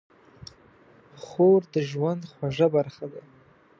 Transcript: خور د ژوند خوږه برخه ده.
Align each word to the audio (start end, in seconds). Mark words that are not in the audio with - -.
خور 1.23 1.61
د 1.73 1.75
ژوند 1.89 2.21
خوږه 2.31 2.67
برخه 2.75 3.05
ده. 3.13 3.21